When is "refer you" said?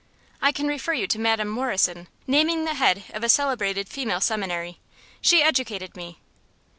0.67-1.05